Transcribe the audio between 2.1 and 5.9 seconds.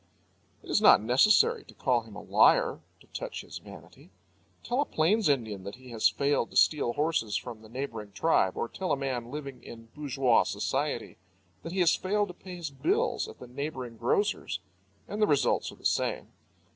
a liar to touch his vanity. Tell a plains Indian that he